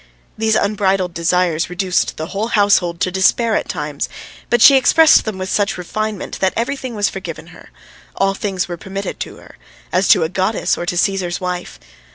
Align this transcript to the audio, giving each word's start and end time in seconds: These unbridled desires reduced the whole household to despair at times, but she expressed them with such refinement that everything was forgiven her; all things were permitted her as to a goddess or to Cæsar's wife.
These 0.35 0.55
unbridled 0.55 1.13
desires 1.13 1.69
reduced 1.69 2.17
the 2.17 2.25
whole 2.33 2.47
household 2.47 2.99
to 3.01 3.11
despair 3.11 3.55
at 3.55 3.69
times, 3.69 4.09
but 4.49 4.59
she 4.59 4.75
expressed 4.75 5.25
them 5.25 5.37
with 5.37 5.47
such 5.51 5.77
refinement 5.77 6.39
that 6.39 6.53
everything 6.57 6.95
was 6.95 7.07
forgiven 7.07 7.49
her; 7.53 7.69
all 8.15 8.33
things 8.33 8.67
were 8.67 8.77
permitted 8.77 9.21
her 9.21 9.59
as 9.91 10.07
to 10.07 10.23
a 10.23 10.27
goddess 10.29 10.75
or 10.75 10.87
to 10.87 10.95
Cæsar's 10.95 11.39
wife. 11.39 11.79